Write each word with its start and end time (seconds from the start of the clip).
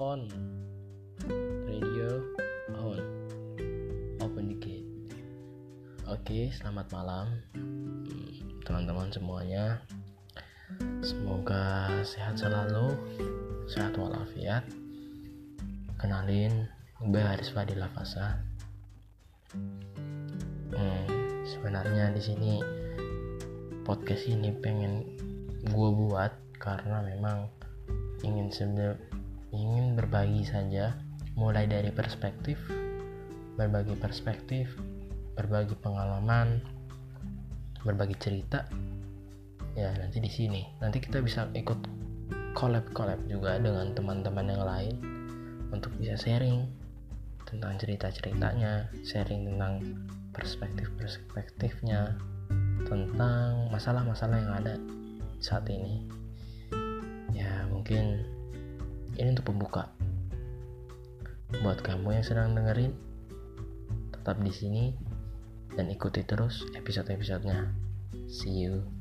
on. 0.00 0.24
Radio 1.68 2.24
on. 2.72 3.04
Open 4.24 4.48
the 4.48 4.56
gate. 4.56 4.88
Oke, 6.08 6.48
selamat 6.56 6.88
malam 6.88 7.28
hmm, 7.52 8.64
teman-teman 8.64 9.12
semuanya. 9.12 9.84
Semoga 11.04 11.92
sehat 12.00 12.40
selalu, 12.40 12.96
sehat 13.68 13.92
walafiat. 14.00 14.64
Kenalin, 16.00 16.64
gue 17.04 17.20
Haris 17.20 17.52
Fadila 17.52 17.92
Fasa. 17.92 18.40
Hmm, 19.52 21.04
sebenarnya 21.44 22.08
di 22.16 22.22
sini 22.24 22.52
podcast 23.84 24.24
ini 24.32 24.48
pengen 24.64 25.04
gue 25.68 25.90
buat 25.92 26.32
karena 26.56 27.04
memang 27.04 27.52
ingin 28.24 28.48
sebenarnya 28.48 29.19
ingin 29.50 29.98
berbagi 29.98 30.46
saja 30.46 30.94
mulai 31.34 31.66
dari 31.66 31.90
perspektif 31.94 32.58
berbagi 33.60 33.92
perspektif, 34.00 34.72
berbagi 35.36 35.76
pengalaman, 35.76 36.64
berbagi 37.84 38.16
cerita. 38.16 38.64
Ya, 39.76 39.92
nanti 40.00 40.16
di 40.16 40.32
sini. 40.32 40.64
Nanti 40.80 40.96
kita 41.04 41.20
bisa 41.20 41.44
ikut 41.52 41.76
collab-collab 42.56 43.20
juga 43.28 43.60
dengan 43.60 43.92
teman-teman 43.92 44.46
yang 44.48 44.64
lain 44.64 44.94
untuk 45.68 45.92
bisa 46.00 46.16
sharing 46.16 46.64
tentang 47.44 47.76
cerita-ceritanya, 47.76 48.88
sharing 49.04 49.44
tentang 49.44 49.84
perspektif-perspektifnya, 50.32 52.16
tentang 52.88 53.68
masalah-masalah 53.68 54.40
yang 54.40 54.54
ada 54.56 54.74
saat 55.36 55.68
ini. 55.68 56.08
Ya, 57.36 57.68
mungkin 57.68 58.24
ini 59.20 59.36
untuk 59.36 59.52
pembuka. 59.52 59.92
Buat 61.60 61.84
kamu 61.84 62.16
yang 62.16 62.24
sedang 62.24 62.56
dengerin, 62.56 62.96
tetap 64.16 64.40
di 64.40 64.52
sini 64.52 64.84
dan 65.76 65.92
ikuti 65.92 66.24
terus 66.24 66.64
episode-episodenya. 66.72 67.68
See 68.26 68.64
you. 68.64 68.99